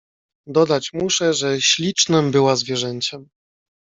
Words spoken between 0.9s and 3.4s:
muszę, że ślicznem była zwierzęciem."